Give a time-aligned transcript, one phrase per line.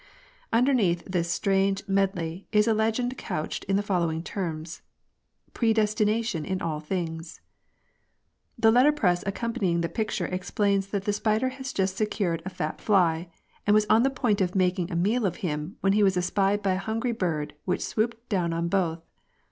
[0.51, 4.81] Underneath this strange medley is a legend couched in the following terms:—"
[5.53, 7.33] Predestination in all things!
[7.33, 7.41] ^'
[8.59, 13.29] The letterpress accompanying the picture explains that the spider had just secured a fat fly,
[13.67, 16.63] and was on the point of making a meal of him, when he was espied
[16.63, 19.03] by a hungry bird which swooped down on both.